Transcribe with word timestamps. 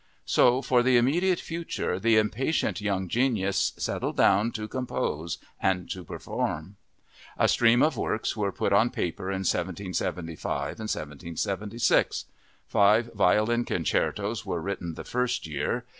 So 0.25 0.63
for 0.63 0.81
the 0.81 0.97
immediate 0.97 1.39
future 1.39 1.99
the 1.99 2.17
impatient 2.17 2.81
young 2.81 3.07
genius 3.07 3.71
settled 3.77 4.17
down 4.17 4.51
to 4.53 4.67
compose 4.67 5.37
and 5.59 5.87
to 5.91 6.03
perform. 6.03 6.77
A 7.37 7.47
stream 7.47 7.83
of 7.83 7.97
works 7.97 8.35
were 8.35 8.51
put 8.51 8.73
on 8.73 8.89
paper 8.89 9.29
in 9.29 9.41
1775 9.45 10.59
and 10.59 10.89
1776. 10.89 12.25
Five 12.65 13.11
violin 13.13 13.63
concertos 13.63 14.43
were 14.43 14.59
written 14.59 14.95
the 14.95 15.03
first 15.03 15.45
year. 15.45 15.85